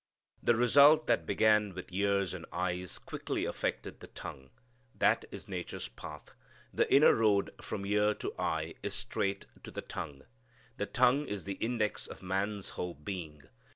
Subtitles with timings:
[0.41, 4.49] The result that began with ears and eyes quickly affected the tongue.
[4.97, 6.33] That is nature's path.
[6.73, 10.23] The inner road from ear and eye is straight to the tongue.
[10.77, 13.43] The tongue is the index of man's whole being.